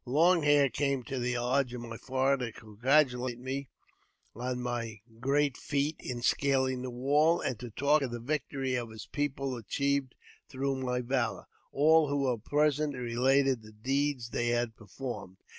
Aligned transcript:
Lon 0.03 0.41
Hair 0.41 0.69
came 0.71 1.03
to 1.03 1.19
the 1.19 1.37
lodge 1.37 1.75
of 1.75 1.81
my 1.81 1.95
father 1.95 2.47
to 2.47 2.59
congratulate 2.59 3.37
me 3.37 3.69
on 4.33 4.65
m 4.67 4.95
great 5.19 5.55
feat 5.55 5.95
in 5.99 6.23
scaling 6.23 6.81
the 6.81 6.89
wall, 6.89 7.39
and 7.39 7.59
to 7.59 7.69
talk 7.69 8.01
of 8.01 8.09
the 8.09 8.19
victory 8.19 8.73
of 8.73 8.89
his 8.89 9.05
people 9.05 9.55
achieved 9.55 10.15
through 10.49 10.77
my 10.77 11.01
valour. 11.01 11.45
All 11.71 12.07
who 12.07 12.23
were 12.23 12.39
present 12.39 12.95
related 12.95 13.61
the 13.61 13.73
deeds 13.73 14.29
they 14.31 14.47
had 14.47 14.75
performed. 14.75 15.37